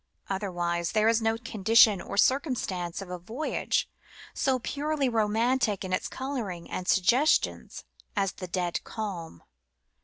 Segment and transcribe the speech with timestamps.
[0.31, 3.87] Otherwise there is no condition or circumstance of a voyage
[4.33, 7.83] so purely romantic in its colouring and suggestions
[8.15, 9.43] as the dead calm.